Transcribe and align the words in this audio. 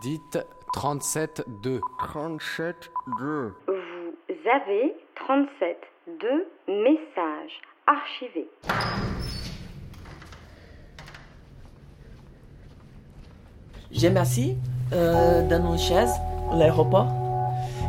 Dites 0.00 0.38
37-2. 0.74 1.80
37-2. 2.00 3.52
Vous 3.66 4.50
avez 4.52 4.94
37 5.14 5.76
deux 6.20 6.46
messages 6.68 7.60
archivés. 7.86 8.48
J'ai 13.90 14.16
assis 14.16 14.56
euh, 14.92 15.48
dans 15.48 15.72
une 15.72 15.78
chaise 15.78 16.12
à 16.52 16.56
l'aéroport. 16.56 17.08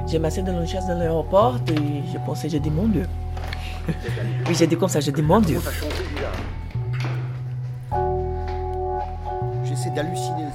J'ai 0.07 0.23
assis 0.23 0.41
dans 0.41 0.59
une 0.61 0.67
chaise 0.67 0.85
dans 0.87 0.97
l'aéroport 0.97 1.57
et 1.69 2.01
je 2.11 2.17
pensais, 2.25 2.49
j'ai 2.49 2.59
dit 2.59 2.71
mon 2.71 2.87
Dieu. 2.87 3.05
oui, 4.47 4.55
j'ai 4.55 4.67
dit 4.67 4.77
comme 4.77 4.89
ça, 4.89 4.99
j'ai 4.99 5.11
dit 5.11 5.21
mon 5.21 5.41
Dieu. 5.41 5.59
J'essaie 9.63 9.89
d'halluciner 9.91 10.47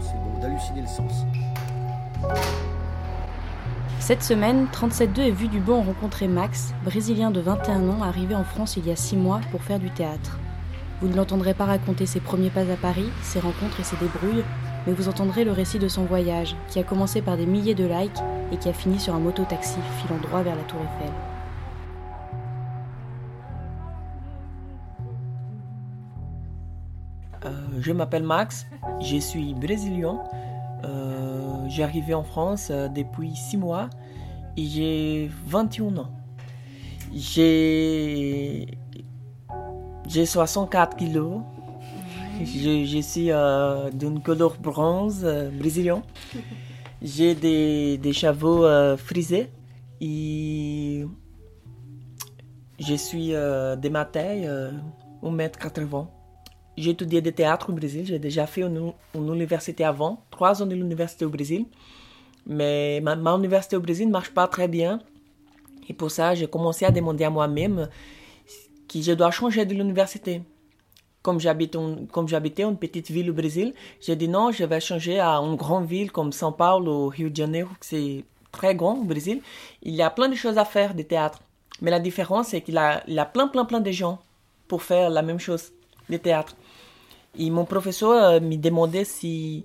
c'est 0.00 0.14
bon, 0.14 0.27
d'halluciner 0.40 0.82
le 0.82 0.86
sens. 0.86 1.24
Cette 4.00 4.22
semaine, 4.22 4.66
37.2 4.72 5.20
est 5.20 5.30
vu 5.30 5.48
du 5.48 5.60
bon 5.60 5.82
rencontrer 5.82 6.28
Max, 6.28 6.72
brésilien 6.84 7.30
de 7.30 7.40
21 7.40 7.88
ans, 7.88 8.02
arrivé 8.02 8.34
en 8.34 8.44
France 8.44 8.76
il 8.76 8.86
y 8.86 8.90
a 8.90 8.96
6 8.96 9.16
mois 9.16 9.40
pour 9.50 9.62
faire 9.62 9.78
du 9.78 9.90
théâtre. 9.90 10.38
Vous 11.00 11.08
ne 11.08 11.14
l'entendrez 11.16 11.54
pas 11.54 11.66
raconter 11.66 12.06
ses 12.06 12.20
premiers 12.20 12.50
pas 12.50 12.62
à 12.62 12.76
Paris, 12.80 13.10
ses 13.22 13.38
rencontres 13.38 13.80
et 13.80 13.84
ses 13.84 13.96
débrouilles, 13.96 14.44
mais 14.86 14.92
vous 14.92 15.08
entendrez 15.08 15.44
le 15.44 15.52
récit 15.52 15.78
de 15.78 15.88
son 15.88 16.04
voyage, 16.04 16.56
qui 16.68 16.78
a 16.78 16.84
commencé 16.84 17.20
par 17.20 17.36
des 17.36 17.46
milliers 17.46 17.74
de 17.74 17.84
likes 17.84 18.22
et 18.50 18.56
qui 18.56 18.68
a 18.68 18.72
fini 18.72 18.98
sur 18.98 19.14
un 19.14 19.20
moto-taxi 19.20 19.78
filant 20.00 20.20
droit 20.20 20.42
vers 20.42 20.56
la 20.56 20.62
Tour 20.62 20.80
Eiffel. 20.80 21.12
Euh, 27.44 27.50
je 27.80 27.92
m'appelle 27.92 28.24
Max, 28.24 28.66
je 29.00 29.16
suis 29.18 29.54
brésilien. 29.54 30.20
Euh, 30.84 31.64
j'ai 31.68 31.82
arrivé 31.82 32.14
en 32.14 32.24
France 32.24 32.68
euh, 32.70 32.88
depuis 32.88 33.34
6 33.34 33.56
mois 33.56 33.90
et 34.56 34.64
j'ai 34.64 35.30
21 35.46 35.96
ans. 35.98 36.10
J'ai 37.14 38.66
j'ai 40.06 40.26
64 40.26 40.96
kilos. 40.96 41.40
Je, 42.40 42.84
je 42.84 42.98
suis 43.00 43.30
euh, 43.30 43.90
d'une 43.90 44.22
couleur 44.22 44.56
bronze 44.58 45.22
euh, 45.24 45.50
brésilien. 45.50 46.02
J'ai 47.02 47.34
des, 47.34 47.98
des 47.98 48.12
cheveux 48.12 48.96
frisés. 48.96 49.50
Et 50.00 51.04
je 52.78 52.94
suis 52.94 53.30
de 53.30 53.88
ma 53.88 54.04
taille, 54.04 54.48
1m80. 55.22 56.06
J'ai 56.78 56.90
étudié 56.90 57.20
de 57.20 57.30
théâtre 57.30 57.70
au 57.70 57.72
Brésil. 57.72 58.06
J'ai 58.06 58.20
déjà 58.20 58.46
fait 58.46 58.62
une, 58.62 58.92
université 59.14 59.84
avant, 59.84 60.22
trois 60.30 60.62
ans 60.62 60.66
de 60.66 60.76
l'université 60.76 61.24
au 61.24 61.28
Brésil. 61.28 61.66
Mais 62.46 63.00
ma, 63.02 63.14
université 63.34 63.76
au 63.76 63.80
Brésil 63.80 64.06
ne 64.06 64.12
marche 64.12 64.30
pas 64.30 64.46
très 64.46 64.68
bien. 64.68 65.00
Et 65.88 65.92
pour 65.92 66.10
ça, 66.12 66.36
j'ai 66.36 66.46
commencé 66.46 66.84
à 66.84 66.92
demander 66.92 67.24
à 67.24 67.30
moi-même 67.30 67.88
que 68.88 69.00
je 69.02 69.12
dois 69.12 69.32
changer 69.32 69.66
de 69.66 69.74
l'université. 69.74 70.42
Comme 71.20 71.40
j'habitais 71.40 72.62
une 72.62 72.76
petite 72.78 73.10
ville 73.10 73.30
au 73.30 73.34
Brésil, 73.34 73.74
j'ai 74.00 74.14
dit 74.14 74.28
non, 74.28 74.52
je 74.52 74.64
vais 74.64 74.80
changer 74.80 75.18
à 75.18 75.32
une 75.38 75.56
grande 75.56 75.86
ville 75.86 76.12
comme 76.12 76.30
São 76.30 76.56
Paulo, 76.56 77.08
Rio 77.08 77.28
de 77.28 77.36
Janeiro, 77.36 77.70
c'est 77.80 78.24
très 78.52 78.74
grand 78.76 78.94
au 78.94 79.04
Brésil. 79.04 79.42
Il 79.82 79.94
y 79.96 80.02
a 80.02 80.10
plein 80.10 80.28
de 80.28 80.36
choses 80.36 80.58
à 80.58 80.64
faire 80.64 80.94
de 80.94 81.02
théâtre. 81.02 81.40
Mais 81.82 81.90
la 81.90 81.98
différence, 81.98 82.48
c'est 82.48 82.60
qu'il 82.60 82.80
il 83.08 83.18
a 83.18 83.26
plein, 83.26 83.48
plein, 83.48 83.64
plein 83.64 83.80
de 83.80 83.90
gens 83.90 84.20
pour 84.68 84.82
faire 84.82 85.10
la 85.10 85.22
même 85.22 85.40
chose, 85.40 85.72
de 86.10 86.16
théâtre. 86.16 86.56
Et 87.38 87.50
mon 87.50 87.64
professeur 87.64 88.10
euh, 88.10 88.40
me 88.40 88.56
demandait 88.56 89.04
si, 89.04 89.64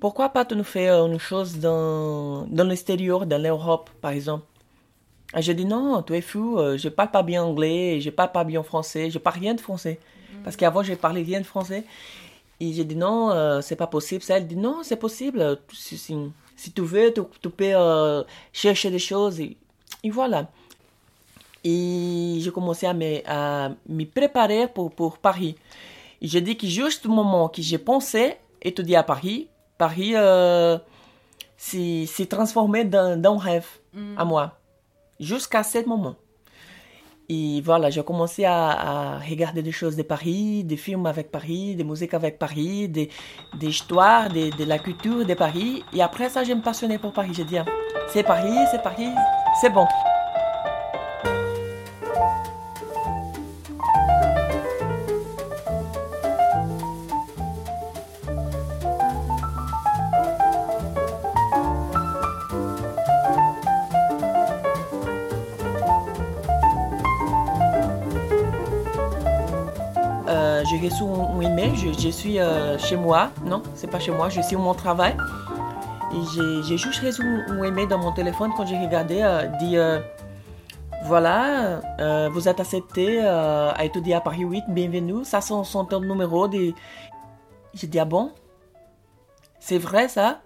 pourquoi 0.00 0.30
pas 0.30 0.44
tu 0.44 0.56
nous 0.56 0.64
faire 0.64 1.06
une 1.06 1.18
chose 1.18 1.58
dans, 1.58 2.46
dans 2.48 2.64
l'extérieur, 2.64 3.26
dans 3.26 3.40
l'Europe, 3.40 3.90
par 4.00 4.12
exemple. 4.12 4.44
Et 5.36 5.42
j'ai 5.42 5.54
dit 5.54 5.64
non, 5.64 6.02
tu 6.02 6.14
es 6.14 6.20
fou, 6.20 6.58
euh, 6.58 6.76
je 6.76 6.88
parle 6.88 7.10
pas 7.10 7.22
bien 7.22 7.42
anglais, 7.42 8.00
je 8.00 8.10
parle 8.10 8.32
pas 8.32 8.44
bien 8.44 8.62
français, 8.62 9.10
je 9.10 9.18
parle 9.18 9.38
rien 9.38 9.54
de 9.54 9.60
français. 9.60 9.98
Parce 10.44 10.56
qu'avant, 10.56 10.82
j'ai 10.82 10.96
parlé 10.96 11.22
rien 11.22 11.40
de 11.40 11.46
français. 11.46 11.84
Et 12.60 12.72
j'ai 12.72 12.84
dit 12.84 12.96
non, 12.96 13.30
euh, 13.30 13.60
c'est 13.60 13.76
pas 13.76 13.86
possible. 13.86 14.22
Ça, 14.22 14.36
elle 14.36 14.46
dit 14.46 14.56
non, 14.56 14.82
c'est 14.82 14.96
possible. 14.96 15.58
Si, 15.72 15.98
si, 15.98 16.16
si, 16.56 16.72
tu 16.72 16.82
veux, 16.82 17.12
tu, 17.12 17.20
tu 17.42 17.50
peux 17.50 17.72
euh, 17.74 18.22
chercher 18.52 18.90
des 18.90 18.98
choses. 18.98 19.40
Et, 19.40 19.56
et, 20.02 20.10
voilà. 20.10 20.48
Et 21.68 22.38
j'ai 22.40 22.52
commencé 22.52 22.86
à 22.86 22.94
me, 22.94 23.20
à 23.26 23.70
me 23.88 24.04
préparer 24.04 24.68
pour, 24.68 24.92
pour 24.92 25.18
Paris. 25.18 25.56
Et 26.22 26.28
j'ai 26.28 26.40
dit 26.40 26.56
que 26.56 26.68
juste 26.68 27.04
au 27.06 27.08
moment 27.08 27.48
que 27.48 27.60
j'ai 27.60 27.78
pensé 27.78 28.36
étudier 28.62 28.94
à 28.94 29.02
Paris, 29.02 29.48
Paris 29.76 30.12
euh, 30.14 30.78
s'est 31.56 32.06
transformé 32.30 32.84
dans, 32.84 33.20
dans 33.20 33.34
un 33.34 33.38
rêve 33.38 33.66
mm. 33.92 34.14
à 34.16 34.24
moi. 34.24 34.58
Jusqu'à 35.18 35.64
ce 35.64 35.84
moment. 35.84 36.14
Et 37.28 37.60
voilà, 37.62 37.90
j'ai 37.90 38.04
commencé 38.04 38.44
à, 38.44 39.16
à, 39.16 39.18
regarder 39.18 39.60
des 39.60 39.72
choses 39.72 39.96
de 39.96 40.04
Paris, 40.04 40.62
des 40.62 40.76
films 40.76 41.06
avec 41.06 41.32
Paris, 41.32 41.74
des 41.74 41.82
musiques 41.82 42.14
avec 42.14 42.38
Paris, 42.38 42.88
des, 42.88 43.10
des 43.58 43.66
histoires, 43.66 44.28
de, 44.28 44.56
de 44.56 44.64
la 44.64 44.78
culture 44.78 45.26
de 45.26 45.34
Paris. 45.34 45.82
Et 45.92 46.00
après 46.00 46.28
ça, 46.28 46.44
je 46.44 46.52
me 46.52 46.62
passionnais 46.62 46.98
pour 46.98 47.12
Paris. 47.12 47.32
J'ai 47.32 47.44
dit, 47.44 47.56
c'est 48.06 48.22
Paris, 48.22 48.56
c'est 48.70 48.84
Paris, 48.84 49.10
c'est 49.60 49.70
bon. 49.70 49.86
Reçu 70.88 71.04
un, 71.04 71.40
email, 71.40 71.74
je, 71.76 71.92
je 71.92 72.08
suis 72.08 72.38
euh, 72.38 72.78
chez 72.78 72.96
moi, 72.96 73.30
non, 73.44 73.62
c'est 73.74 73.90
pas 73.90 73.98
chez 73.98 74.12
moi, 74.12 74.28
je 74.28 74.40
suis 74.40 74.56
au 74.56 74.60
mon 74.60 74.74
travail. 74.74 75.16
Et 76.12 76.62
j'ai 76.62 76.78
juste 76.78 77.02
reçu 77.02 77.22
un, 77.22 77.62
email 77.62 77.86
dans 77.86 77.98
mon 77.98 78.12
téléphone 78.12 78.52
quand 78.56 78.66
j'ai 78.66 78.78
regardé, 78.78 79.20
euh, 79.20 79.46
dit 79.58 79.76
euh, 79.76 80.00
voilà, 81.04 81.80
vous 82.30 82.48
êtes 82.48 82.58
accepté 82.58 83.20
à 83.24 83.84
étudier 83.84 84.14
à 84.14 84.20
Paris 84.20 84.42
8, 84.42 84.64
bienvenue, 84.68 85.24
ça 85.24 85.40
c'est 85.40 85.54
son 85.64 85.86
numéro. 86.00 86.48
De... 86.48 86.72
J'ai 87.74 87.86
dit 87.86 87.98
ah 87.98 88.04
bon, 88.04 88.32
c'est 89.60 89.78
vrai 89.78 90.08
ça, 90.08 90.40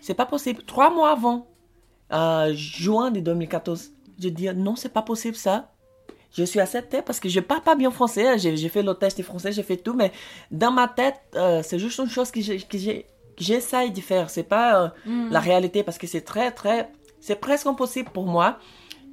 c'est 0.00 0.14
pas 0.14 0.26
possible. 0.26 0.62
Trois 0.64 0.90
mois 0.90 1.10
avant, 1.10 1.46
juin 2.52 3.10
de 3.10 3.20
2014, 3.20 3.90
j'ai 4.18 4.30
dit 4.30 4.48
non, 4.54 4.76
c'est 4.76 4.92
pas 4.92 5.02
possible 5.02 5.36
ça 5.36 5.70
je 6.32 6.44
suis 6.44 6.60
acceptée 6.60 7.02
parce 7.02 7.18
que 7.20 7.28
je 7.28 7.40
parle 7.40 7.62
pas 7.62 7.74
bien 7.74 7.90
français. 7.90 8.38
J'ai 8.38 8.68
fait 8.68 8.82
le 8.82 8.94
test 8.94 9.22
français, 9.22 9.52
j'ai 9.52 9.62
fait 9.62 9.76
tout, 9.76 9.94
mais 9.94 10.12
dans 10.50 10.70
ma 10.70 10.88
tête, 10.88 11.20
euh, 11.34 11.62
c'est 11.62 11.78
juste 11.78 11.98
une 11.98 12.08
chose 12.08 12.30
que 12.30 12.40
j'essaye 13.38 13.90
de 13.90 14.00
faire. 14.00 14.30
C'est 14.30 14.44
pas 14.44 14.84
euh, 14.84 14.88
mm. 15.06 15.30
la 15.30 15.40
réalité 15.40 15.82
parce 15.82 15.98
que 15.98 16.06
c'est 16.06 16.20
très, 16.20 16.52
très, 16.52 16.90
c'est 17.20 17.36
presque 17.36 17.66
impossible 17.66 18.10
pour 18.10 18.26
moi 18.26 18.58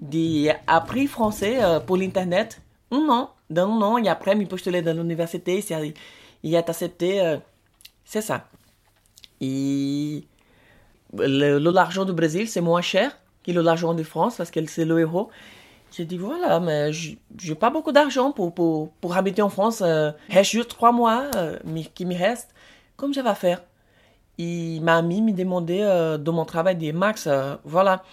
d'apprendre 0.01 1.07
français 1.07 1.57
euh, 1.61 1.79
pour 1.79 1.97
l'internet. 1.97 2.61
Un 2.91 3.09
an, 3.09 3.31
dans 3.49 3.69
un 3.69 3.81
an, 3.81 3.97
et 3.97 4.07
après, 4.07 4.35
me 4.35 4.45
postuler 4.45 4.81
dans 4.81 4.95
l'université, 4.95 5.63
il 6.43 6.53
est 6.53 6.69
accepté. 6.69 7.37
C'est 8.05 8.21
ça. 8.21 8.47
Et 9.41 10.23
l'argent 11.13 12.05
du 12.05 12.13
Brésil, 12.13 12.47
c'est 12.47 12.61
moins 12.61 12.81
cher 12.81 13.17
que 13.43 13.51
l'argent 13.51 13.93
de 13.93 14.03
France 14.03 14.37
parce 14.37 14.51
que 14.51 14.65
c'est 14.67 14.85
l'euro. 14.85 15.29
J'ai 15.91 16.05
dit 16.05 16.17
voilà, 16.17 16.59
mais 16.59 16.91
j'ai 16.91 17.55
pas 17.55 17.69
beaucoup 17.69 17.91
d'argent 17.91 18.31
pour, 18.31 18.53
pour, 18.53 18.91
pour 19.01 19.15
habiter 19.15 19.41
en 19.41 19.49
France. 19.49 19.81
Euh, 19.81 20.11
reste 20.29 20.51
juste 20.51 20.69
trois 20.69 20.91
mois 20.91 21.29
euh, 21.35 21.57
qui 21.95 22.05
me 22.05 22.15
reste. 22.15 22.53
Comme 22.97 23.13
je 23.13 23.21
vais 23.21 23.35
faire 23.35 23.61
Et 24.37 24.79
ma 24.81 24.97
amie 24.97 25.21
me 25.21 25.31
demandait 25.31 25.83
euh, 25.83 26.17
de 26.17 26.31
mon 26.31 26.45
travail 26.45 26.75
de 26.75 26.91
Max, 26.91 27.27
euh, 27.27 27.55
voilà, 27.63 28.03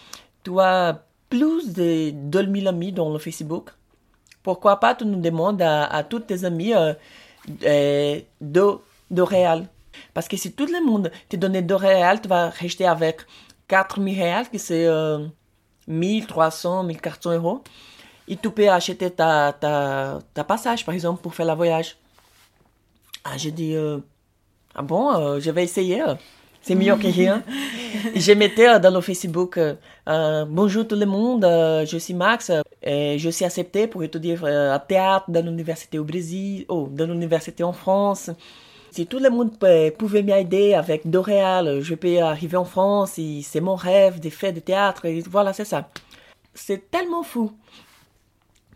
tu 0.45 0.59
as 0.61 1.03
plus 1.29 1.73
de 1.73 2.11
2000 2.11 2.69
amis 2.69 2.93
dans 2.93 3.13
le 3.13 3.19
Facebook. 3.19 3.71
Pourquoi 4.43 4.79
pas 4.79 4.95
tu 4.95 5.07
nous 5.07 5.21
demandes 5.21 5.63
à, 5.63 5.85
à 5.85 6.05
tous 6.05 6.21
tes 6.21 6.45
amis 6.45 6.73
de, 7.61 8.23
de 9.11 9.23
réal 9.23 9.67
Parce 10.13 10.29
que 10.29 10.37
si 10.37 10.53
tout 10.53 10.67
le 10.67 10.85
monde 10.85 11.11
te 11.29 11.37
donnait 11.37 11.63
de 11.63 11.75
réal, 11.75 12.21
tu 12.21 12.29
vas 12.29 12.51
rester 12.51 12.87
avec 12.87 13.23
4000 13.69 14.19
réals, 14.19 14.51
que 14.51 14.59
c'est 14.59 14.87
1300, 15.89 16.85
1400 16.85 17.33
euros. 17.35 17.63
Et 18.27 18.37
tu 18.37 18.51
peux 18.51 18.69
acheter 18.69 19.11
ta, 19.11 19.53
ta, 19.53 20.19
ta 20.33 20.45
passage, 20.45 20.85
par 20.85 20.95
exemple, 20.95 21.21
pour 21.21 21.35
faire 21.35 21.47
le 21.47 21.55
voyage. 21.55 21.97
Ah, 23.25 23.37
j'ai 23.37 23.51
dit, 23.51 23.75
euh, 23.75 23.99
ah 24.75 24.83
bon, 24.83 25.15
euh, 25.15 25.41
je 25.41 25.51
vais 25.51 25.65
essayer. 25.65 26.03
C'est 26.63 26.75
mieux 26.75 26.95
que 26.97 27.07
rien. 27.07 27.43
je 28.15 28.33
mettais 28.33 28.81
dans 28.81 28.91
le 28.91 29.01
Facebook, 29.01 29.59
euh, 29.59 30.45
bonjour 30.47 30.87
tout 30.87 30.97
le 30.97 31.07
monde, 31.07 31.43
je 31.43 31.97
suis 31.99 32.15
Max, 32.15 32.51
et 32.83 33.19
je 33.19 33.31
suis 33.31 33.45
accepté 33.45 33.87
pour 33.87 34.03
étudier 34.03 34.39
à 34.45 34.79
théâtre 34.79 35.27
dans 35.29 35.45
l'université 35.45 35.99
au 35.99 36.05
Brésil, 36.05 36.65
oh, 36.69 36.89
dans 36.91 37.07
l'université 37.07 37.63
en 37.63 37.73
France. 37.73 38.31
Si 38.95 39.09
tout 39.09 39.19
le 39.19 39.29
monde 39.29 39.59
pouvait 39.99 40.23
m'aider 40.23 40.73
avec 40.73 41.11
Doréal, 41.11 41.81
je 41.81 41.97
peux 41.97 42.21
arriver 42.21 42.57
en 42.57 42.65
France, 42.65 43.19
c'est 43.43 43.61
mon 43.61 43.75
rêve 43.75 44.21
de 44.21 44.31
faire 44.31 44.53
du 44.53 44.63
théâtre, 44.63 45.07
et 45.07 45.21
voilà, 45.23 45.53
c'est 45.53 45.65
ça. 45.65 45.89
C'est 46.55 46.93
tellement 46.93 47.25
fou. 47.25 47.51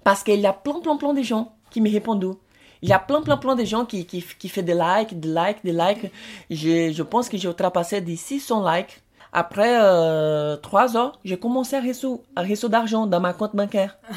Parce 0.03 0.25
qu'il 0.25 0.41
y 0.41 0.47
a 0.49 0.53
plein, 0.53 0.81
plein, 0.81 0.97
plein 0.97 1.15
de 1.15 1.23
gens 1.23 1.53
qui 1.71 1.81
me 1.81 1.89
répondent. 1.89 2.37
Il 2.83 2.89
y 2.89 2.93
a 2.93 2.99
plein, 2.99 3.23
plein, 3.23 3.37
plein 3.37 3.55
de 3.55 3.65
gens 3.65 3.85
qui, 3.85 4.07
qui, 4.07 4.25
qui 4.41 4.49
font 4.49 4.63
des 4.63 4.75
likes, 4.75 5.21
des 5.21 5.29
likes, 5.29 5.63
des 5.63 5.71
likes. 5.71 6.11
Je, 6.51 6.91
je 6.93 7.03
pense 7.05 7.29
que 7.29 7.37
j'ai 7.37 7.47
outrepassé 7.47 8.01
des 8.01 8.17
600 8.17 8.69
likes. 8.69 9.01
Après 9.33 9.79
euh, 9.81 10.57
trois 10.57 10.97
ans, 10.97 11.13
j'ai 11.25 11.39
commencé 11.39 11.77
à 11.77 11.81
recevoir, 11.81 12.19
à 12.35 12.43
recevoir 12.43 12.71
d'argent 12.71 13.07
dans 13.07 13.21
ma 13.21 13.35
compte 13.35 13.55
bancaire. 13.55 13.97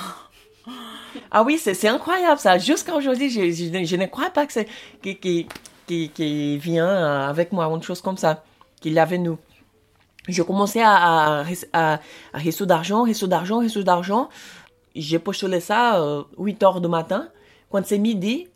Ah 1.30 1.44
oui, 1.44 1.58
c'est 1.58 1.88
incroyable 1.88 2.40
ça. 2.40 2.58
Jusqu'à 2.58 2.96
aujourd'hui, 2.96 3.30
je, 3.30 3.52
je, 3.52 3.86
je 3.86 3.96
ne 3.96 4.06
crois 4.06 4.30
pas 4.30 4.46
que 4.46 4.54
c'est 4.54 4.68
qui, 5.02 5.18
qui, 5.18 5.48
qui, 5.86 6.58
vient 6.58 6.88
euh, 6.88 7.30
avec 7.30 7.52
moi, 7.52 7.66
une 7.66 7.84
chose 7.84 8.02
comme 8.02 8.18
ça, 8.18 8.44
qu'il 8.80 8.98
avait 9.00 9.18
nous. 9.18 9.38
J'ai 10.28 10.44
commencé 10.44 10.82
à, 10.82 11.42
à, 11.42 11.44
à, 11.74 12.00
recevoir 12.34 12.68
d'argent, 12.68 13.04
recevoir 13.04 13.30
d'argent, 13.30 13.60
recevoir 13.60 13.86
d'argent. 13.86 14.30
J'ai 14.96 15.20
postulé 15.20 15.60
ça 15.60 16.00
euh, 16.02 16.24
8 16.38 16.64
heures 16.64 16.82
du 16.82 16.88
matin. 16.88 17.30
Quand 17.72 17.86
c'est 17.86 17.98
midi, 17.98 18.48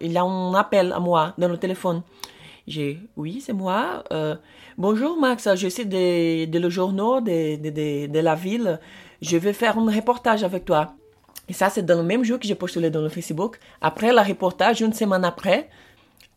il 0.00 0.12
y 0.12 0.18
a 0.18 0.22
un 0.22 0.54
appel 0.54 0.92
à 0.92 1.00
moi 1.00 1.34
dans 1.38 1.48
le 1.48 1.56
téléphone. 1.56 2.02
J'ai, 2.66 2.98
oui, 3.16 3.42
c'est 3.44 3.52
moi. 3.52 4.04
Euh, 4.12 4.36
bonjour 4.76 5.18
Max, 5.18 5.48
je 5.54 5.68
suis 5.68 5.86
de, 5.86 6.58
le 6.58 6.70
journal 6.70 7.22
de, 7.22 7.56
de, 7.56 7.70
de, 7.70 8.06
de 8.12 8.18
la 8.18 8.34
ville. 8.34 8.80
Je 9.22 9.36
vais 9.36 9.52
faire 9.52 9.78
un 9.78 9.90
reportage 9.90 10.44
avec 10.44 10.64
toi. 10.64 10.94
Et 11.48 11.52
ça, 11.52 11.68
c'est 11.68 11.82
dans 11.82 11.96
le 11.96 12.02
même 12.02 12.24
jour 12.24 12.38
que 12.38 12.46
j'ai 12.46 12.54
postulé 12.54 12.90
dans 12.90 13.02
le 13.02 13.08
Facebook. 13.08 13.58
Après 13.80 14.12
le 14.12 14.20
reportage, 14.20 14.80
une 14.80 14.92
semaine 14.92 15.24
après, 15.24 15.68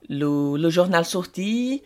le, 0.09 0.57
le 0.57 0.69
journal 0.69 1.05
sorti, 1.05 1.81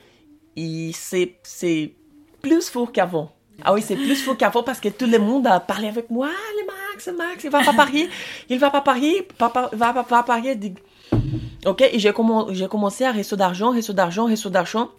c'est, 0.94 1.94
plus 2.42 2.70
fou 2.70 2.86
qu'avant. 2.88 3.32
Ah 3.64 3.74
oui, 3.74 3.82
c'est 3.82 3.96
plus 3.96 4.16
fou 4.24 4.34
qu'avant 4.36 4.64
parce 4.64 4.80
que 4.80 4.90
tout 4.90 5.06
le 5.06 5.20
monde 5.20 5.46
a 5.48 5.60
parlé 5.60 5.88
avec 5.88 6.10
moi. 6.10 6.30
Le 6.30 6.66
Max, 6.66 7.08
Max, 7.16 7.44
il 7.44 7.50
va 7.52 7.64
pas 7.64 7.72
à 7.72 7.74
Paris. 7.74 8.08
Il 8.50 8.58
va 8.60 8.70
pas 8.72 8.80
à 8.80 8.82
Paris, 8.82 9.16
papa, 9.38 9.70
va 9.74 9.94
pas 10.04 10.20
à 10.20 10.24
Paris. 10.24 10.56
Dis- 10.56 10.74
Ok, 11.66 11.82
et 11.82 12.00
j'ai 12.00 12.10
commen- 12.12 12.52
j'ai 12.54 12.68
commencé 12.68 13.04
à 13.06 13.12
recevoir 13.12 13.38
d'argent, 13.38 13.72
recevoir 13.72 13.96
d'argent, 13.96 14.26
recevoir 14.26 14.52
d'argent. 14.52 14.90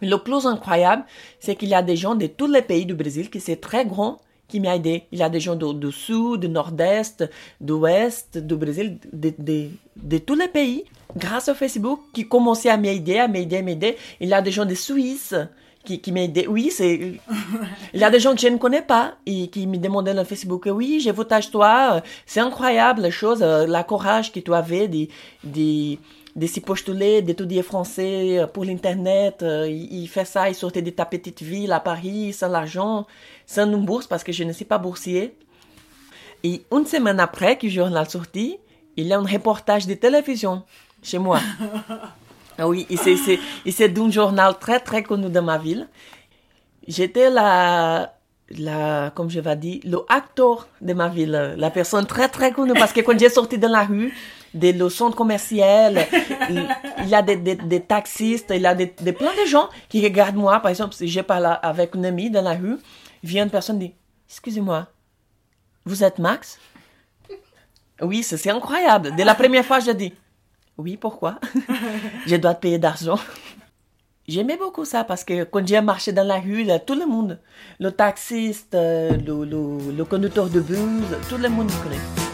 Le 0.00 0.16
plus 0.16 0.46
incroyable, 0.46 1.04
c'est 1.40 1.56
qu'il 1.56 1.68
y 1.68 1.74
a 1.74 1.82
des 1.82 1.96
gens 1.96 2.14
de 2.14 2.26
tous 2.28 2.46
les 2.46 2.62
pays 2.62 2.86
du 2.86 2.94
Brésil, 2.94 3.28
qui 3.28 3.40
c'est 3.40 3.56
très 3.56 3.84
grand, 3.84 4.18
qui 4.46 4.60
m'ont 4.60 4.72
aidé. 4.72 5.04
Il 5.10 5.18
y 5.18 5.22
a 5.22 5.28
des 5.28 5.40
gens 5.40 5.56
du, 5.56 5.90
sud, 5.92 6.40
du 6.42 6.48
nord-est, 6.48 7.28
du 7.60 7.72
ouest, 7.72 8.38
du 8.38 8.54
Brésil, 8.54 8.98
de, 9.12 9.32
de, 9.36 9.68
de 9.96 10.18
tous 10.18 10.36
les 10.36 10.46
pays, 10.48 10.84
grâce 11.16 11.48
au 11.48 11.54
Facebook, 11.54 12.00
qui 12.12 12.26
commençaient 12.28 12.70
à 12.70 12.76
m'aider, 12.76 13.18
à 13.18 13.28
m'aider, 13.28 13.58
à 13.58 13.62
m'aider. 13.62 13.96
Il 14.20 14.28
y 14.28 14.34
a 14.34 14.42
des 14.42 14.50
gens 14.50 14.64
de 14.64 14.74
Suisse 14.74 15.34
qui, 15.84 16.00
qui 16.00 16.12
m'aidaient. 16.12 16.46
Oui, 16.46 16.70
c'est... 16.70 17.14
Il 17.94 18.00
y 18.00 18.04
a 18.04 18.10
des 18.10 18.20
gens 18.20 18.34
que 18.34 18.40
je 18.40 18.48
ne 18.48 18.58
connais 18.58 18.82
pas 18.82 19.14
et 19.26 19.48
qui 19.48 19.66
me 19.66 19.78
demandaient 19.78 20.14
dans 20.14 20.24
Facebook, 20.24 20.68
oui, 20.70 21.00
je 21.04 21.10
votage 21.10 21.50
toi, 21.50 22.02
c'est 22.26 22.40
incroyable 22.40 23.02
les 23.02 23.10
choses, 23.10 23.42
euh, 23.42 23.66
la 23.66 23.82
courage 23.82 24.30
que 24.32 24.40
tu 24.40 24.52
avais 24.54 24.88
de, 24.88 25.06
de, 25.44 25.96
de 26.36 26.46
s'y 26.46 26.60
postuler, 26.60 27.22
d'étudier 27.22 27.62
français 27.62 28.38
euh, 28.38 28.46
pour 28.46 28.64
l'Internet. 28.64 29.42
euh, 29.42 29.66
Il, 29.68 30.02
il 30.02 30.06
fait 30.08 30.24
ça, 30.26 30.48
il 30.48 30.54
sortait 30.54 30.82
de 30.82 30.90
ta 30.90 31.06
petite 31.06 31.42
ville 31.42 31.72
à 31.72 31.80
Paris, 31.80 32.32
sans 32.32 32.48
l'argent, 32.48 33.06
sans 33.46 33.66
une 33.66 33.84
bourse 33.84 34.06
parce 34.06 34.22
que 34.22 34.32
je 34.32 34.44
ne 34.44 34.52
suis 34.52 34.64
pas 34.66 34.78
boursier. 34.78 35.34
Et 36.44 36.62
une 36.72 36.86
semaine 36.86 37.20
après 37.20 37.58
que 37.58 37.66
le 37.66 37.72
journal 37.72 38.08
sorti, 38.08 38.58
il 38.96 39.06
y 39.06 39.12
a 39.12 39.18
un 39.18 39.24
reportage 39.24 39.86
de 39.86 39.94
télévision 39.94 40.62
chez 41.02 41.18
moi. 41.18 41.40
Ah 42.58 42.68
oui, 42.68 42.86
c'est, 43.66 43.88
d'un 43.88 44.10
journal 44.10 44.58
très 44.58 44.80
très 44.80 45.02
connu 45.02 45.28
dans 45.30 45.42
ma 45.42 45.58
ville. 45.58 45.88
J'étais 46.86 47.30
la, 47.30 48.14
la, 48.50 49.10
comme 49.14 49.30
je 49.30 49.40
vais 49.40 49.56
dire, 49.56 49.80
le 49.84 49.98
acteur 50.08 50.68
de 50.80 50.92
ma 50.92 51.08
ville, 51.08 51.54
la 51.56 51.70
personne 51.70 52.06
très 52.06 52.28
très 52.28 52.52
connue 52.52 52.74
parce 52.74 52.92
que 52.92 53.00
quand 53.00 53.18
j'ai 53.18 53.30
sorti 53.30 53.58
dans 53.58 53.70
la 53.70 53.84
rue, 53.84 54.12
des 54.52 54.72
le 54.72 54.88
centre 54.88 55.16
commercial, 55.16 56.06
il 56.48 57.08
y 57.08 57.14
a 57.14 57.22
des, 57.22 57.36
des, 57.36 57.54
des 57.54 57.80
taxistes, 57.80 58.52
il 58.54 58.62
y 58.62 58.66
a 58.66 58.74
des, 58.74 58.92
des 59.00 59.12
plein 59.12 59.32
de 59.42 59.48
gens 59.48 59.68
qui 59.88 60.02
regardent 60.02 60.36
moi. 60.36 60.58
Par 60.60 60.70
exemple, 60.70 60.94
si 60.94 61.06
je 61.06 61.20
parle 61.20 61.58
avec 61.62 61.94
une 61.94 62.04
amie 62.04 62.30
dans 62.30 62.42
la 62.42 62.54
rue, 62.54 62.76
vient 63.22 63.44
une 63.44 63.50
personne 63.50 63.78
dit, 63.78 63.94
excusez-moi, 64.28 64.88
vous 65.84 66.02
êtes 66.02 66.18
Max? 66.18 66.58
Oui, 68.02 68.22
c'est 68.22 68.50
incroyable. 68.50 69.14
Dès 69.14 69.24
la 69.24 69.34
première 69.34 69.64
fois, 69.64 69.78
je 69.78 69.92
dis, 69.92 70.12
oui, 70.80 70.96
pourquoi? 70.96 71.38
Je 72.26 72.36
dois 72.36 72.54
te 72.54 72.60
payer 72.60 72.78
d'argent. 72.78 73.18
J'aimais 74.28 74.56
beaucoup 74.56 74.84
ça 74.84 75.02
parce 75.02 75.24
que 75.24 75.44
quand 75.44 75.66
j'ai 75.66 75.80
marché 75.80 76.12
dans 76.12 76.26
la 76.26 76.38
rue, 76.38 76.66
tout 76.86 76.94
le 76.94 77.06
monde, 77.06 77.40
le 77.80 77.90
taxiste, 77.90 78.74
euh, 78.74 79.16
le, 79.16 79.92
le 79.92 80.04
conducteur 80.04 80.48
de 80.48 80.60
bus, 80.60 80.78
tout 81.28 81.36
le 81.36 81.48
monde 81.48 81.66
me 81.66 81.82
connaît. 81.82 82.29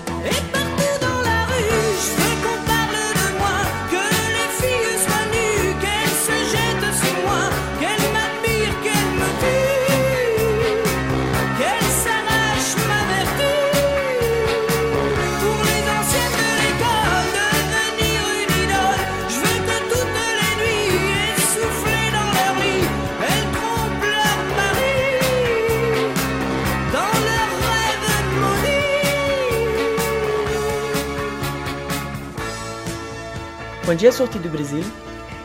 Quand 33.87 33.97
j'ai 33.97 34.11
sorti 34.11 34.41
du 34.41 34.49
Brésil, 34.49 34.83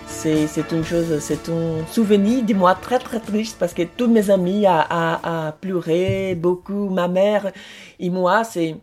c'est 0.07 0.71
une 0.71 0.83
chose, 0.83 1.19
c'est 1.19 1.47
un 1.47 1.85
souvenir 1.85 2.43
de 2.43 2.55
moi 2.55 2.73
très 2.73 2.97
très 2.97 3.19
triste 3.19 3.57
parce 3.59 3.71
que 3.71 3.83
tous 3.83 4.07
mes 4.07 4.31
amis 4.31 4.65
a, 4.65 4.79
a, 4.81 5.47
a 5.47 5.51
pleuré 5.51 6.33
beaucoup, 6.33 6.89
ma 6.89 7.07
mère 7.07 7.51
et 7.99 8.09
moi, 8.09 8.43
c'est... 8.43 8.77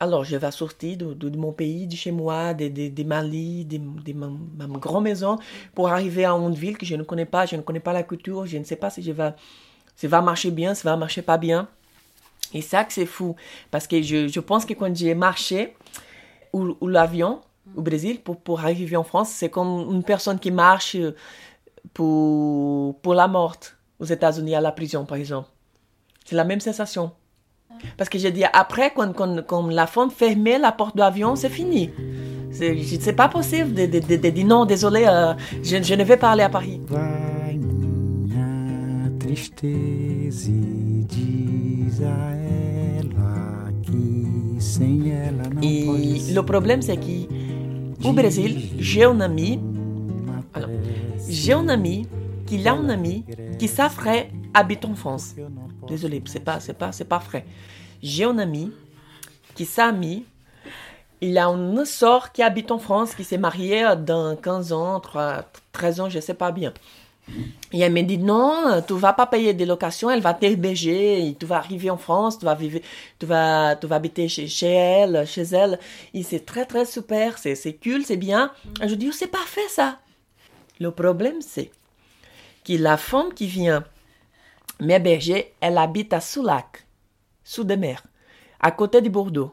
Alors, 0.00 0.24
je 0.24 0.36
vais 0.36 0.50
sortir 0.50 0.96
de, 0.96 1.14
de, 1.14 1.38
mon 1.38 1.52
pays, 1.52 1.86
de 1.86 1.94
chez 1.94 2.10
moi, 2.10 2.54
de, 2.54 2.66
de, 2.66 3.02
Mali, 3.04 3.64
de, 3.64 3.78
ma, 4.12 4.66
ma 4.66 4.78
grande 4.80 5.04
maison, 5.04 5.38
pour 5.72 5.88
arriver 5.88 6.24
à 6.24 6.32
une 6.32 6.52
ville 6.52 6.76
que 6.76 6.84
je 6.84 6.96
ne 6.96 7.04
connais 7.04 7.24
pas, 7.24 7.46
je 7.46 7.54
ne 7.54 7.62
connais 7.62 7.78
pas 7.78 7.92
la 7.92 8.02
culture, 8.02 8.46
je 8.46 8.58
ne 8.58 8.64
sais 8.64 8.74
pas 8.74 8.90
si 8.90 9.00
je 9.00 9.12
vais, 9.12 9.32
ça 9.94 10.08
va 10.08 10.20
marcher 10.20 10.50
bien, 10.50 10.74
ça 10.74 10.90
va 10.90 10.96
marcher 10.96 11.22
pas 11.22 11.38
bien. 11.38 11.68
Et 12.52 12.62
ça 12.62 12.84
c'est 12.88 13.06
fou, 13.06 13.36
parce 13.70 13.86
que 13.86 14.02
je, 14.02 14.26
je 14.26 14.40
pense 14.40 14.66
que 14.66 14.74
quand 14.74 14.94
j'ai 14.94 15.14
marché, 15.14 15.76
ou 16.52 16.88
l'avion, 16.88 17.40
au 17.74 17.82
Brésil, 17.82 18.20
pour, 18.22 18.36
pour 18.40 18.60
arriver 18.60 18.96
en 18.96 19.04
France, 19.04 19.30
c'est 19.30 19.48
comme 19.48 19.92
une 19.92 20.02
personne 20.02 20.38
qui 20.38 20.50
marche 20.50 20.96
pour, 21.92 22.98
pour 23.00 23.14
la 23.14 23.28
mort 23.28 23.56
aux 23.98 24.04
États-Unis 24.04 24.54
à 24.54 24.60
la 24.60 24.72
prison, 24.72 25.04
par 25.04 25.18
exemple. 25.18 25.48
C'est 26.24 26.36
la 26.36 26.44
même 26.44 26.60
sensation. 26.60 27.12
Parce 27.96 28.08
que 28.08 28.18
j'ai 28.18 28.30
dit, 28.30 28.44
après, 28.52 28.92
quand, 28.94 29.12
quand, 29.12 29.42
quand 29.46 29.66
la 29.68 29.86
femme 29.86 30.10
fermait 30.10 30.58
la 30.58 30.72
porte 30.72 30.96
de 30.96 31.00
l'avion, 31.00 31.36
c'est 31.36 31.48
fini. 31.50 31.90
C'est 32.52 32.82
c'est 33.00 33.12
pas 33.12 33.28
possible 33.28 33.74
de, 33.74 33.86
de, 33.86 33.98
de, 33.98 34.16
de 34.16 34.30
dire 34.30 34.46
non, 34.46 34.64
désolé, 34.64 35.04
euh, 35.06 35.34
je, 35.62 35.82
je 35.82 35.94
ne 35.94 36.04
vais 36.04 36.16
pas 36.16 36.30
aller 36.30 36.44
à 36.44 36.48
Paris. 36.48 36.80
Tristeza 39.18 40.50
e 40.50 41.06
que 43.84 45.64
Et 45.64 46.18
ser 46.20 46.34
le 46.34 46.42
problème, 46.42 46.82
c'est 46.82 46.96
qu'au 46.96 47.28
Brésil, 48.12 48.70
j'ai 48.78 49.04
un 49.04 49.20
ami, 49.20 49.60
alors, 50.54 50.70
j'ai 51.28 51.52
un 51.52 51.68
ami 51.68 52.06
qui 52.46 52.66
a 52.66 52.72
un 52.72 52.88
ami 52.88 53.24
qui, 53.58 53.68
sa 53.68 53.88
frère, 53.88 54.26
habite 54.54 54.84
en 54.84 54.94
France. 54.94 55.34
Désolé, 55.88 56.22
c'est 56.26 56.40
pas, 56.40 56.60
c'est 56.60 56.74
pas, 56.74 56.92
c'est 56.92 57.04
pas 57.04 57.18
vrai. 57.18 57.44
J'ai 58.02 58.24
un 58.24 58.38
ami 58.38 58.72
qui, 59.54 59.64
sa 59.64 59.86
amie, 59.86 60.24
il 61.20 61.38
a 61.38 61.46
une 61.46 61.84
sœur 61.84 62.32
qui 62.32 62.42
habite 62.42 62.70
en 62.70 62.78
France, 62.78 63.14
qui 63.14 63.24
s'est 63.24 63.38
mariée 63.38 63.84
dans 63.98 64.36
15 64.36 64.72
ans, 64.72 65.00
3, 65.00 65.44
13 65.72 66.00
ans, 66.00 66.08
je 66.08 66.20
sais 66.20 66.34
pas 66.34 66.52
bien. 66.52 66.72
Et 67.72 67.80
elle 67.80 67.92
me 67.92 68.02
dit 68.02 68.18
non, 68.18 68.82
tu 68.86 68.94
vas 68.94 69.12
pas 69.12 69.26
payer 69.26 69.52
des 69.52 69.66
locations, 69.66 70.10
elle 70.10 70.20
va 70.20 70.34
t'héberger, 70.34 71.36
tu 71.38 71.46
vas 71.46 71.56
arriver 71.56 71.90
en 71.90 71.96
France, 71.96 72.38
tu 72.38 72.44
vas 72.44 72.54
vivre, 72.54 72.78
tu 73.18 73.26
vas, 73.26 73.74
tu 73.76 73.86
vas 73.86 73.96
habiter 73.96 74.28
chez, 74.28 74.66
elle, 74.66 75.26
chez 75.26 75.42
elle. 75.42 75.78
Et 76.14 76.22
c'est 76.22 76.46
très 76.46 76.64
très 76.64 76.84
super, 76.84 77.38
c'est, 77.38 77.54
c'est 77.54 77.74
cool, 77.74 78.04
c'est 78.04 78.16
bien. 78.16 78.52
Je 78.80 78.94
dis, 78.94 79.08
oh, 79.08 79.12
c'est 79.12 79.26
parfait 79.26 79.68
ça. 79.68 79.98
Le 80.78 80.90
problème 80.90 81.40
c'est 81.40 81.70
que 82.64 82.74
la 82.74 82.96
femme 82.96 83.32
qui 83.34 83.46
vient 83.46 83.84
m'héberger, 84.80 85.54
elle 85.60 85.78
habite 85.78 86.12
à 86.12 86.20
Soulac, 86.20 86.86
sous 87.44 87.64
des 87.64 87.76
mers, 87.76 88.02
à 88.60 88.70
côté 88.70 89.00
de 89.00 89.08
Bordeaux. 89.08 89.52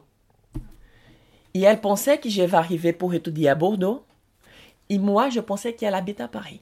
Et 1.54 1.62
elle 1.62 1.80
pensait 1.80 2.18
que 2.18 2.28
je 2.28 2.42
vais 2.42 2.56
arriver 2.56 2.92
pour 2.92 3.14
étudier 3.14 3.48
à 3.48 3.54
Bordeaux. 3.54 4.04
Et 4.88 4.98
moi, 4.98 5.30
je 5.30 5.40
pensais 5.40 5.74
qu'elle 5.74 5.94
habite 5.94 6.20
à 6.20 6.28
Paris. 6.28 6.60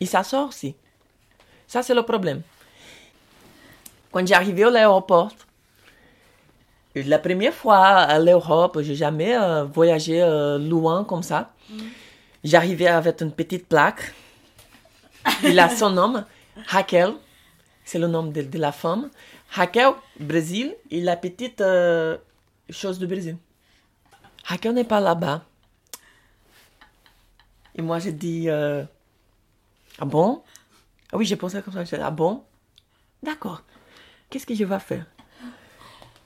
Et 0.00 0.06
ça 0.06 0.22
sort 0.22 0.48
aussi. 0.48 0.74
Ça, 1.66 1.82
c'est 1.82 1.94
le 1.94 2.02
problème. 2.02 2.42
Quand 4.12 4.26
j'arrivais 4.26 4.64
à 4.64 4.70
l'aéroport, 4.70 5.32
la 6.94 7.18
première 7.18 7.52
fois 7.52 7.78
à 7.78 8.18
l'Europe, 8.18 8.78
j'ai 8.80 8.94
jamais 8.94 9.36
euh, 9.36 9.64
voyagé 9.64 10.22
euh, 10.22 10.58
loin 10.58 11.04
comme 11.04 11.22
ça. 11.22 11.52
J'arrivais 12.44 12.86
avec 12.86 13.20
une 13.20 13.32
petite 13.32 13.66
plaque. 13.66 14.14
Il 15.42 15.58
a 15.58 15.68
son 15.68 15.90
nom, 15.90 16.24
Raquel. 16.66 17.14
C'est 17.84 17.98
le 17.98 18.06
nom 18.06 18.22
de, 18.22 18.42
de 18.42 18.58
la 18.58 18.70
femme. 18.70 19.10
Raquel, 19.50 19.92
Brésil. 20.20 20.76
Et 20.90 21.00
la 21.00 21.16
petite 21.16 21.60
euh, 21.60 22.16
chose 22.70 22.98
du 22.98 23.06
Brésil. 23.06 23.36
Raquel 24.44 24.74
n'est 24.74 24.84
pas 24.84 25.00
là-bas. 25.00 25.42
Et 27.74 27.82
moi, 27.82 27.98
j'ai 27.98 28.12
dit, 28.12 28.48
ah 29.98 30.04
bon? 30.04 30.42
Ah 31.12 31.16
oui, 31.16 31.24
j'ai 31.24 31.36
pensé 31.36 31.60
comme 31.62 31.74
ça. 31.74 31.84
J'ai 31.84 31.96
ah 31.96 32.10
bon? 32.10 32.42
D'accord. 33.22 33.62
Qu'est-ce 34.30 34.46
que 34.46 34.54
je 34.54 34.64
vais 34.64 34.78
faire? 34.80 35.06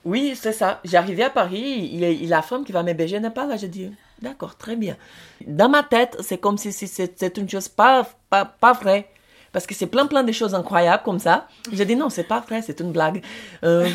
Oui, 0.05 0.33
c'est 0.35 0.53
ça. 0.53 0.79
J'arrivais 0.83 1.23
à 1.23 1.29
Paris, 1.29 1.89
il, 1.93 2.29
la 2.29 2.41
femme 2.41 2.63
qui 2.63 2.71
va 2.71 2.83
m'héberger 2.83 3.19
n'est 3.19 3.29
pas 3.29 3.45
là. 3.45 3.57
J'ai 3.57 3.67
dit, 3.67 3.91
d'accord, 4.21 4.55
très 4.55 4.75
bien. 4.75 4.97
Dans 5.45 5.69
ma 5.69 5.83
tête, 5.83 6.17
c'est 6.21 6.37
comme 6.37 6.57
si, 6.57 6.71
si 6.71 6.87
c'est 6.87 7.37
une 7.37 7.49
chose 7.49 7.67
pas, 7.67 8.07
pas, 8.29 8.45
pas 8.45 8.73
vraie. 8.73 9.09
Parce 9.51 9.65
que 9.65 9.73
c'est 9.75 9.87
plein, 9.87 10.05
plein 10.05 10.23
de 10.23 10.31
choses 10.31 10.55
incroyables 10.55 11.03
comme 11.03 11.19
ça. 11.19 11.47
J'ai 11.71 11.85
dit, 11.85 11.95
non, 11.95 12.09
c'est 12.09 12.23
pas 12.23 12.39
vrai, 12.39 12.61
c'est 12.61 12.79
une 12.79 12.91
blague. 12.91 13.23
Euh, 13.63 13.89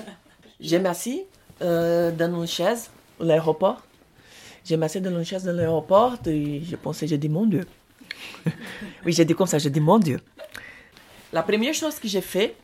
j'ai 0.60 0.78
m'assis 0.78 1.24
euh, 1.60 2.10
dans 2.10 2.40
une 2.40 2.46
chaise 2.46 2.90
à 3.20 3.24
l'aéroport. 3.24 3.82
J'ai 4.64 4.76
m'assis 4.76 5.00
dans 5.00 5.10
une 5.10 5.24
chaise 5.24 5.44
de 5.44 5.50
l'aéroport 5.50 6.16
et 6.26 6.62
je 6.64 6.76
pensais, 6.76 7.06
j'ai 7.06 7.18
dit, 7.18 7.28
mon 7.28 7.46
Dieu. 7.46 7.64
oui, 9.04 9.12
j'ai 9.12 9.24
dit 9.24 9.34
comme 9.34 9.46
ça, 9.46 9.58
j'ai 9.58 9.70
dit, 9.70 9.80
mon 9.80 9.98
Dieu. 9.98 10.20
La 11.32 11.42
première 11.42 11.74
chose 11.74 11.98
que 11.98 12.08
j'ai 12.08 12.20
fait, 12.20 12.56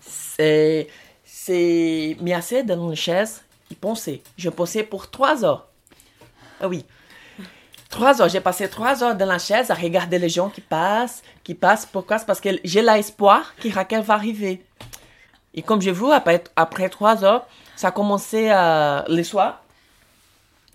c'est, 0.00 0.88
c'est 1.24 2.16
m'asseoir 2.20 2.64
dans 2.64 2.90
une 2.90 2.96
chaise 2.96 3.42
et 3.70 3.74
penser. 3.74 4.22
Je 4.36 4.50
pensais 4.50 4.82
pour 4.84 5.10
trois 5.10 5.44
heures. 5.44 5.66
Ah 6.60 6.68
oui. 6.68 6.84
Trois 7.88 8.22
heures. 8.22 8.28
J'ai 8.28 8.40
passé 8.40 8.68
trois 8.68 9.02
heures 9.02 9.16
dans 9.16 9.26
la 9.26 9.38
chaise 9.38 9.70
à 9.70 9.74
regarder 9.74 10.18
les 10.18 10.28
gens 10.28 10.48
qui 10.48 10.60
passent, 10.60 11.22
qui 11.42 11.54
passent. 11.54 11.86
Pourquoi? 11.86 12.18
Parce 12.20 12.40
que 12.40 12.50
j'ai 12.64 12.82
l'espoir 12.82 13.54
que 13.56 13.68
Raquel 13.68 14.02
va 14.02 14.14
arriver. 14.14 14.64
Et 15.54 15.62
comme 15.62 15.82
je 15.82 15.90
vous, 15.90 16.10
après, 16.10 16.42
après 16.56 16.88
trois 16.88 17.24
heures, 17.24 17.46
ça 17.76 17.88
a 17.88 17.90
commencé 17.90 18.48
à, 18.48 19.04
le 19.08 19.22
soir. 19.22 19.62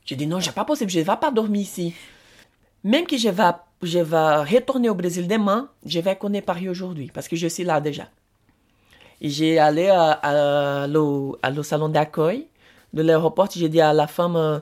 J'ai 0.06 0.16
dit 0.16 0.28
non, 0.28 0.40
c'est 0.40 0.52
pas 0.52 0.66
possible, 0.66 0.92
je 0.92 1.00
ne 1.00 1.04
vais 1.04 1.16
pas 1.16 1.32
dormir 1.32 1.62
ici. 1.62 1.94
Même 2.84 3.06
que 3.06 3.18
je 3.18 3.30
vais, 3.30 3.52
je 3.82 4.00
vais 4.00 4.36
retourner 4.58 4.90
au 4.90 4.96
Brésil 4.96 5.28
demain, 5.28 5.70
je 5.86 6.00
vais 6.00 6.16
connaître 6.16 6.46
Paris 6.46 6.70
aujourd'hui, 6.70 7.12
parce 7.14 7.28
que 7.28 7.36
je 7.36 7.48
suis 7.48 7.64
là 7.64 7.80
déjà. 7.82 8.08
Et 9.22 9.30
j'ai 9.30 9.58
allé 9.60 9.88
à, 9.88 10.12
à, 10.12 10.88
le, 10.88 11.32
à 11.42 11.50
le 11.50 11.64
salon 11.64 11.90
d'accueil 11.90 12.48
de 12.94 13.02
l'aéroport, 13.02 13.50
j'ai 13.54 13.70
dit 13.70 13.82
à 13.82 13.94
la 13.94 14.08
femme, 14.08 14.36
euh, 14.36 14.60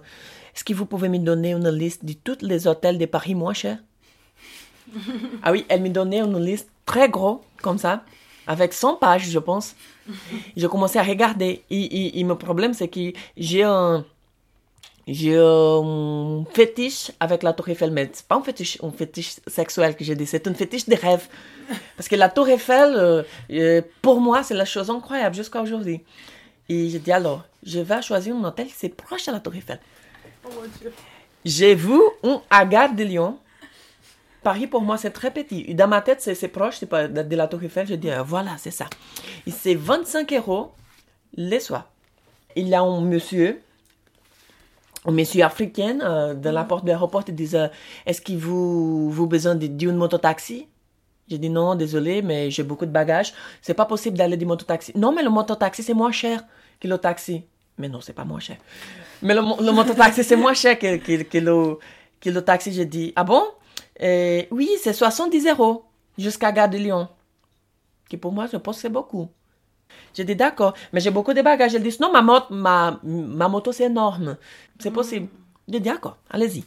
est-ce 0.56 0.64
que 0.64 0.74
vous 0.74 0.86
pouvez 0.86 1.10
me 1.10 1.20
donner 1.20 1.52
une 1.54 1.70
liste 1.70 2.06
de 2.06 2.14
tous 2.14 2.38
les 2.42 2.68
hôtels 2.68 2.98
de 2.98 3.06
Paris 3.06 3.36
moins 3.36 3.54
chers? 3.54 3.80
Ah 5.44 5.52
oui, 5.52 5.66
elle 5.70 5.82
me 5.82 5.90
donnait 5.90 6.20
une 6.22 6.40
liste 6.40 6.70
très 6.86 7.10
gros, 7.10 7.42
comme 7.62 7.78
ça, 7.78 8.04
avec 8.48 8.74
100 8.74 8.96
pages, 8.96 9.30
je 9.30 9.40
pense. 9.40 9.76
J'ai 10.56 10.68
commencé 10.68 11.00
à 11.00 11.04
regarder. 11.04 11.64
Et, 11.70 11.82
et- 11.82 12.20
et 12.20 12.24
mon 12.24 12.36
problème, 12.36 12.74
c'est 12.74 12.88
que 12.88 13.12
j'ai 13.38 13.64
un, 13.64 14.06
j'ai 15.08 15.38
un 15.38 16.44
fétiche 16.52 17.12
avec 17.20 17.44
la 17.44 17.54
Tour 17.54 17.70
Eiffel, 17.70 17.92
mais 17.92 18.10
c'est 18.12 18.26
pas 18.26 18.36
un 18.36 18.42
fétiche, 18.42 18.80
un 18.82 18.92
fétiche 18.92 19.36
sexuel 19.46 19.96
que 19.96 20.04
j'ai 20.04 20.16
dit, 20.16 20.26
c'est 20.26 20.48
un 20.48 20.54
fétiche 20.54 20.88
de 20.88 20.96
rêve. 20.96 21.28
Parce 21.96 22.08
que 22.08 22.16
la 22.16 22.30
Tour 22.30 22.50
Eiffel, 22.50 22.96
euh, 22.96 23.24
euh, 23.52 23.82
pour 24.02 24.20
moi, 24.20 24.42
c'est 24.44 24.56
la 24.56 24.66
chose 24.66 24.90
incroyable 24.90 25.36
jusqu'à 25.36 25.62
aujourd'hui. 25.62 26.02
Et 26.70 26.90
j'ai 26.90 27.00
dit 27.00 27.12
alors, 27.12 27.44
je 27.64 27.80
vais 27.80 28.02
choisir 28.02 28.36
un 28.36 28.44
hôtel 28.44 28.68
qui 28.68 28.74
c'est 28.76 28.90
proche 28.90 29.28
de 29.28 29.32
la 29.32 29.40
Tour 29.40 29.56
Eiffel. 29.56 29.80
J'ai 31.44 31.76
vu 31.76 32.00
un 32.24 32.66
Gare 32.66 32.94
de 32.94 33.04
Lyon. 33.04 33.38
Paris, 34.42 34.68
pour 34.68 34.82
moi, 34.82 34.98
c'est 34.98 35.12
très 35.12 35.32
petit. 35.32 35.66
Et 35.68 35.74
Dans 35.74 35.88
ma 35.88 36.02
tête, 36.02 36.22
c'est 36.22 36.48
proche 36.48 36.78
c'est 36.80 36.86
pas 36.86 37.08
de, 37.08 37.36
la 37.36 37.48
Tour 37.48 37.64
Eiffel. 37.64 37.86
Je 37.88 37.96
dis, 37.96 38.10
euh, 38.10 38.24
voilà, 38.24 38.58
c'est 38.58 38.72
ça. 38.72 38.86
Et 39.46 39.52
c'est 39.52 39.76
25 39.76 40.34
euros 40.34 40.72
les 41.36 41.60
soirs. 41.60 41.90
Il 42.56 42.68
y 42.68 42.74
a 42.74 42.82
un 42.82 43.02
monsieur, 43.02 43.62
monsieur 45.12 45.44
africain, 45.44 46.00
euh, 46.02 46.34
dans 46.34 46.52
la 46.52 46.64
porte 46.64 46.84
de 46.84 46.90
l'aéroport, 46.90 47.24
il 47.28 47.36
dit, 47.36 47.50
euh, 47.56 47.68
est-ce 48.06 48.22
que 48.22 48.34
vous, 48.34 49.10
vous 49.10 49.28
besoin 49.28 49.56
d'une 49.56 49.96
mototaxi? 49.96 50.68
J'ai 51.28 51.38
dit 51.40 51.50
non, 51.50 51.76
désolé, 51.76 52.22
mais 52.22 52.52
j'ai 52.52 52.64
beaucoup 52.64 52.86
de 52.86 52.92
bagages. 52.92 53.34
C'est 53.62 53.74
pas 53.74 53.86
possible 53.86 54.18
d'aller 54.18 54.38
du 54.38 54.46
mototaxi. 54.46 54.92
Non, 54.96 55.12
mais 55.12 55.24
le 55.24 55.30
mototaxi, 55.30 55.82
c'est 55.82 55.94
moins 55.94 56.12
cher 56.12 56.44
que 56.80 56.88
le 56.88 56.98
taxi. 56.98 57.44
Mais 57.78 57.90
non, 57.90 58.00
c'est 58.00 58.14
pas 58.14 58.26
moins 58.26 58.40
cher. 58.40 58.58
Mais 59.22 59.34
le, 59.34 59.42
le 59.42 59.72
mototaxi, 59.72 60.24
c'est 60.24 60.36
moins 60.36 60.54
cher 60.54 60.78
que, 60.78 60.98
que, 60.98 61.24
que 61.24 61.38
le, 61.40 61.80
que 62.22 62.30
le 62.30 62.42
taxi. 62.44 62.72
J'ai 62.72 62.86
dit, 62.86 63.12
ah 63.16 63.24
bon? 63.24 63.44
Euh, 64.02 64.44
oui, 64.52 64.70
c'est 64.82 64.94
70 64.94 65.48
euros 65.48 65.86
jusqu'à 66.18 66.52
Gare 66.52 66.70
de 66.70 66.78
Lyon. 66.78 67.08
Que 68.10 68.18
pour 68.18 68.32
moi, 68.32 68.46
je 68.52 68.58
pense 68.58 68.76
que 68.76 68.82
c'est 68.84 68.90
beaucoup. 68.90 69.28
J'ai 70.14 70.24
dit, 70.24 70.36
d'accord, 70.36 70.74
mais 70.94 71.00
j'ai 71.02 71.12
beaucoup 71.12 71.34
de 71.34 71.42
bagages. 71.42 71.76
Elle 71.76 71.84
dit, 71.84 71.96
non, 72.00 72.12
ma, 72.12 72.22
moto, 72.22 72.46
ma, 72.50 73.00
ma 73.04 73.48
moto, 73.48 73.72
c'est 73.72 73.86
énorme. 73.86 74.38
C'est 74.80 74.92
possible. 74.92 75.28
J'ai 75.68 75.80
dit, 75.80 75.90
d'accord, 75.90 76.18
allez-y. 76.30 76.64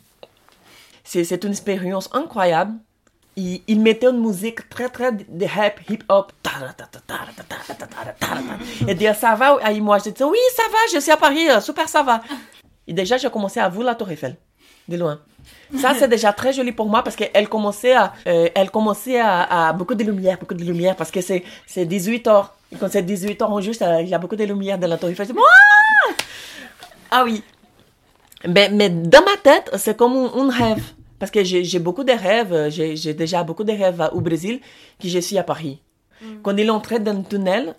C'est 1.05 1.45
une 1.45 1.51
expérience 1.51 2.11
incroyable. 2.13 2.75
Il, 3.37 3.63
il 3.67 3.81
mettait 3.81 4.09
une 4.09 4.21
musique 4.21 4.69
très, 4.69 4.89
très 4.89 5.13
de 5.13 5.47
rap, 5.47 5.81
hip-hop. 5.89 6.33
Et 8.87 8.95
dit, 8.95 9.07
ça 9.19 9.35
va? 9.35 9.59
Et 9.71 9.81
moi, 9.81 9.99
je 9.99 10.11
dis, 10.11 10.23
oui, 10.25 10.39
ça 10.55 10.65
va, 10.71 10.79
je 10.93 11.01
suis 11.01 11.13
à 11.13 11.17
Paris, 11.17 11.49
euh, 11.49 11.61
super, 11.61 11.89
ça 11.89 12.03
va. 12.03 12.21
Et 12.87 12.93
déjà, 12.93 13.17
j'ai 13.17 13.31
commencé 13.31 13.61
à 13.61 13.69
voir 13.69 13.87
la 13.87 13.95
Tour 13.95 14.11
Eiffel, 14.11 14.37
de 14.89 14.97
loin. 14.97 15.21
Ça, 15.79 15.95
c'est 15.95 16.09
déjà 16.09 16.33
très 16.33 16.53
joli 16.53 16.73
pour 16.73 16.89
moi 16.89 17.03
parce 17.03 17.17
qu'elle 17.17 17.49
commençait 17.49 17.95
à, 17.95 18.13
euh, 18.27 18.49
elle 18.55 18.71
commençait 18.71 19.21
à, 19.21 19.69
à 19.69 19.73
beaucoup 19.73 19.95
de 19.95 20.03
lumière, 20.05 20.39
beaucoup 20.39 20.55
de 20.55 20.65
lumière 20.65 20.97
parce 20.97 21.11
que 21.11 21.21
c'est, 21.21 21.45
c'est 21.67 21.87
18 21.87 22.27
heures. 22.27 22.55
Et 22.73 22.77
quand 22.77 22.91
c'est 22.91 23.03
18 23.03 23.43
heures 23.43 23.53
en 23.53 23.61
juste, 23.61 23.83
euh, 23.83 24.03
il 24.03 24.09
y 24.09 24.15
a 24.15 24.19
beaucoup 24.19 24.37
de 24.37 24.45
lumière 24.45 24.79
dans 24.79 24.87
la 24.87 24.99
Tour 24.99 25.09
Eiffel. 25.09 25.27
Dis, 25.27 25.33
Ouah 25.33 26.15
ah 27.11 27.25
oui. 27.25 27.43
Mais, 28.47 28.69
mais 28.69 28.91
dans 28.91 29.23
ma 29.23 29.37
tête, 29.43 29.71
c'est 29.77 29.97
comme 29.97 30.17
un, 30.17 30.51
rêve. 30.51 30.85
Parce 31.19 31.31
que 31.31 31.43
j'ai 31.43 31.79
beaucoup 31.79 32.05
de 32.05 32.13
rêves. 32.13 32.69
J'ai 32.71 33.15
déjà 33.15 33.43
beaucoup 33.43 33.65
de 33.65 33.73
rêves 33.73 34.09
au 34.13 34.21
Brésil 34.21 34.61
que 35.01 35.09
je 35.09 35.19
suis 35.19 35.39
à 35.39 35.43
Paris. 35.43 35.81
Quand 36.43 36.57
il 36.57 36.71
entrait 36.71 37.01
dans 37.01 37.17
le 37.17 37.25
tunnel, 37.25 37.75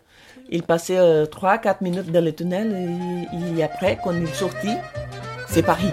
il 0.50 0.64
passait 0.64 0.98
3-4 0.98 1.78
minutes 1.82 2.12
dans 2.12 2.24
le 2.24 2.34
tunnel 2.34 3.28
et, 3.36 3.60
et 3.60 3.64
après, 3.64 3.98
quand 4.04 4.12
il 4.12 4.28
sortit, 4.30 4.76
c'est 5.48 5.64
Paris. 5.64 5.92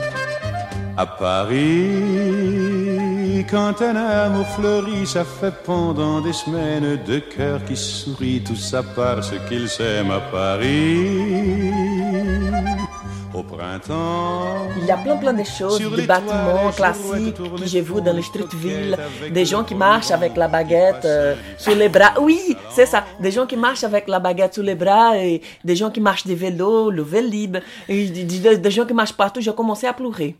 À 0.96 1.06
Paris, 1.06 2.95
quand 3.44 3.82
un 3.82 3.96
amour 3.96 4.46
fleurit, 4.46 5.06
ça 5.06 5.24
fait 5.24 5.54
pendant 5.64 6.20
des 6.20 6.32
semaines 6.32 6.96
deux 7.06 7.20
cœurs 7.20 7.64
qui 7.64 7.76
sourient, 7.76 8.42
tout 8.42 8.56
ça 8.56 8.82
parce 8.82 9.32
qu'ils 9.48 9.68
s'aiment 9.68 10.10
à 10.10 10.20
Paris. 10.20 11.72
Au 13.34 13.42
printemps, 13.42 14.68
Il 14.78 14.86
y 14.86 14.90
a 14.90 14.96
plein 14.96 15.16
plein 15.16 15.34
de 15.34 15.44
choses, 15.44 15.78
des 15.78 16.06
bâtiments 16.06 16.70
classiques 16.74 17.34
que 17.34 17.66
j'ai 17.66 17.82
vus 17.82 18.00
dans 18.00 18.14
les 18.14 18.22
font 18.22 18.28
street-villes, 18.28 18.94
avec 18.94 19.32
des 19.32 19.44
gens 19.44 19.62
qui 19.62 19.74
marchent 19.74 20.10
avec 20.10 20.36
la 20.36 20.48
baguette 20.48 21.04
euh, 21.04 21.34
sur 21.58 21.74
les 21.74 21.90
bras. 21.90 22.14
Oui, 22.18 22.56
c'est 22.70 22.86
ça, 22.86 23.04
des 23.20 23.30
gens 23.30 23.44
qui 23.44 23.56
marchent 23.56 23.84
avec 23.84 24.08
la 24.08 24.20
baguette 24.20 24.54
sur 24.54 24.62
les 24.62 24.74
bras 24.74 25.18
et 25.18 25.42
des 25.62 25.76
gens 25.76 25.90
qui 25.90 26.00
marchent 26.00 26.26
des 26.26 26.34
vélos, 26.34 26.90
le 26.90 27.02
vélib, 27.02 27.58
et 27.88 28.08
des 28.08 28.70
gens 28.70 28.86
qui 28.86 28.94
marchent 28.94 29.12
partout. 29.12 29.40
J'ai 29.42 29.52
commencé 29.52 29.86
à 29.86 29.92
pleurer. 29.92 30.36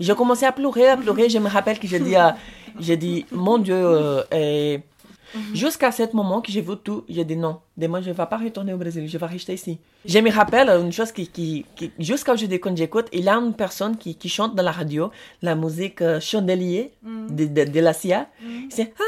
J'ai 0.00 0.14
commencé 0.14 0.44
à 0.46 0.52
pleurer, 0.52 0.88
à 0.88 0.96
pleurer. 0.96 1.28
Je 1.28 1.38
me 1.38 1.48
rappelle 1.48 1.78
que 1.78 1.86
j'ai 1.86 2.00
dit, 2.00 2.16
à- 2.16 2.36
j'ai 2.80 2.96
dit, 2.96 3.26
mon 3.32 3.58
Dieu, 3.58 3.74
euh, 3.74 4.22
et 4.32 4.80
jusqu'à 5.52 5.90
ce 5.92 6.02
moment 6.14 6.40
que 6.40 6.50
j'ai 6.52 6.60
vu 6.60 6.76
tout, 6.82 7.04
j'ai 7.08 7.24
dit 7.24 7.36
non, 7.36 7.58
demain 7.76 8.00
je 8.00 8.08
ne 8.10 8.14
vais 8.14 8.26
pas 8.26 8.36
retourner 8.36 8.72
au 8.72 8.76
Brésil, 8.76 9.08
je 9.08 9.18
vais 9.18 9.26
rester 9.26 9.54
ici. 9.54 9.78
Je 10.04 10.18
me 10.18 10.30
rappelle 10.30 10.68
une 10.70 10.92
chose 10.92 11.10
qui, 11.12 11.28
qui, 11.28 11.64
qui 11.76 11.90
jusqu'à 11.98 12.32
aujourd'hui 12.32 12.60
quand 12.60 12.76
j'écoute, 12.76 13.06
il 13.12 13.24
y 13.24 13.28
a 13.28 13.34
une 13.34 13.54
personne 13.54 13.96
qui, 13.96 14.14
qui 14.16 14.28
chante 14.28 14.54
dans 14.54 14.62
la 14.62 14.72
radio 14.72 15.10
la 15.42 15.54
musique 15.54 16.02
euh, 16.02 16.20
Chandelier 16.20 16.92
de, 17.30 17.46
de, 17.46 17.64
de 17.70 17.80
la 17.80 17.92
CIA. 17.92 18.26
C'est 18.70 18.92
ah, 18.98 19.02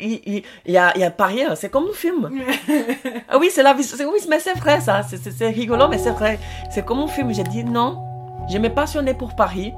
il, 0.00 0.42
y 0.66 0.76
a, 0.76 0.92
il 0.96 1.00
y 1.00 1.04
a 1.04 1.10
Paris, 1.12 1.42
c'est 1.54 1.70
comme 1.70 1.84
un 1.90 1.92
film. 1.94 2.28
ah 3.28 3.38
oui, 3.38 3.50
c'est 3.52 3.62
la 3.62 3.74
vie, 3.74 3.88
oui, 4.00 4.18
mais 4.28 4.40
c'est 4.40 4.54
vrai 4.58 4.80
ça, 4.80 5.02
c'est 5.02 5.48
rigolo, 5.50 5.86
mais 5.88 5.98
c'est 5.98 6.10
vrai. 6.10 6.40
C'est 6.72 6.84
comme 6.84 6.98
un 7.00 7.06
film. 7.06 7.32
J'ai 7.32 7.44
dit 7.44 7.62
non, 7.62 8.02
je 8.48 8.58
me 8.58 8.68
passionnais 8.68 9.14
pour 9.14 9.34
Paris 9.34 9.72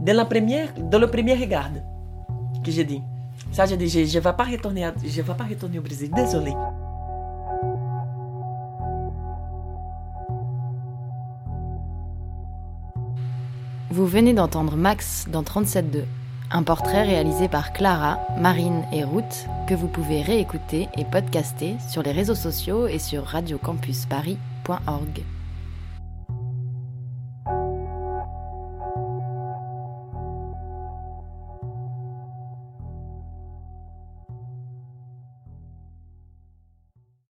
dès 0.00 0.12
la 0.12 0.24
première, 0.24 0.68
le 0.76 1.06
premier 1.06 1.34
regard 1.34 1.70
que 2.64 2.70
j'ai 2.70 2.84
dit. 2.84 3.02
Ça, 3.52 3.66
j'ai 3.66 3.76
dit, 3.76 3.88
je 3.88 4.00
ne 4.00 4.22
vais 4.22 4.32
pas 4.32 4.44
retourner, 4.44 4.90
je 5.04 5.22
vais 5.22 5.34
pas 5.34 5.44
retourner 5.44 5.78
au 5.78 5.82
Brésil. 5.82 6.10
Désolé. 6.14 6.52
Vous 13.90 14.06
venez 14.06 14.34
d'entendre 14.34 14.76
Max 14.76 15.26
dans 15.28 15.42
37.2, 15.42 16.02
un 16.50 16.62
portrait 16.62 17.02
réalisé 17.02 17.48
par 17.48 17.72
Clara, 17.72 18.18
Marine 18.38 18.84
et 18.92 19.04
Ruth 19.04 19.46
que 19.66 19.74
vous 19.74 19.88
pouvez 19.88 20.22
réécouter 20.22 20.88
et 20.98 21.04
podcaster 21.04 21.76
sur 21.88 22.02
les 22.02 22.12
réseaux 22.12 22.34
sociaux 22.34 22.88
et 22.88 22.98
sur 22.98 23.24
radiocampusparis.org. 23.24 25.35